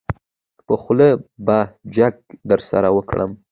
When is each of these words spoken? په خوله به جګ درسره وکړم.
په 0.65 0.73
خوله 0.81 1.07
به 1.45 1.59
جګ 1.95 2.13
درسره 2.49 2.87
وکړم. 2.95 3.31